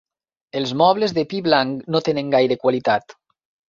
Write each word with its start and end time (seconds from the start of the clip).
Els 0.59 0.71
mobles 0.83 1.13
de 1.19 1.25
pi 1.35 1.43
blanc 1.51 1.87
no 1.97 2.05
tenen 2.11 2.37
gaire 2.41 2.63
qualitat. 2.67 3.21